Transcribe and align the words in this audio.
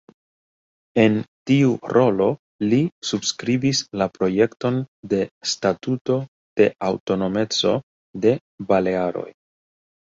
En 1.01 1.17
tiu 1.49 1.73
rolo 1.97 2.29
li 2.71 2.79
subskribis 3.11 3.83
la 4.03 4.09
projekton 4.17 4.81
de 5.13 5.21
Statuto 5.53 6.19
de 6.63 6.73
aŭtonomeco 6.91 7.77
de 8.27 8.35
Balearoj. 8.73 9.31